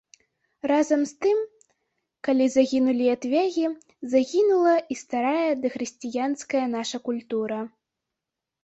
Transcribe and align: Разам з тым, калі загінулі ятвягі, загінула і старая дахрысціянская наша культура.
Разам 0.69 1.01
з 1.11 1.19
тым, 1.25 1.37
калі 2.27 2.45
загінулі 2.55 3.03
ятвягі, 3.15 3.67
загінула 4.15 4.75
і 4.97 4.99
старая 5.03 5.51
дахрысціянская 5.63 6.65
наша 6.77 6.97
культура. 7.13 7.59